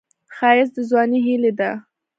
[0.35, 1.71] ښایست د ځوانۍ هیلې ده